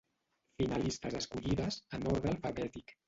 Finalistes 0.61 1.17
escollides, 1.19 1.77
en 1.99 2.09
ordre 2.15 2.33
alfabètic. 2.37 2.97